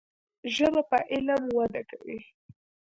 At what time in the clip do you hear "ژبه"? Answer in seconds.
0.55-0.81